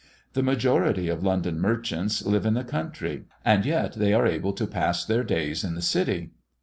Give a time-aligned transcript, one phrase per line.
[0.33, 4.65] The majority of London merchants live in the country, and yet they are able to
[4.65, 6.31] pass their days in the city.